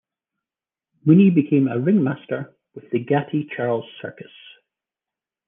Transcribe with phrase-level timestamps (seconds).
[1.05, 4.31] Mooney became a ringmaster with the Gatti-Charles Circus.